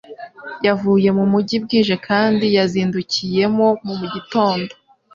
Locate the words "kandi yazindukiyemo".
2.07-3.67